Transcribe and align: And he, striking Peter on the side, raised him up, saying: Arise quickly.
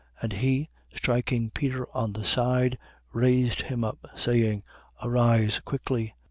And 0.19 0.33
he, 0.33 0.67
striking 0.95 1.51
Peter 1.51 1.87
on 1.95 2.13
the 2.13 2.23
side, 2.23 2.79
raised 3.13 3.61
him 3.61 3.83
up, 3.83 4.07
saying: 4.15 4.63
Arise 5.03 5.59
quickly. 5.63 6.15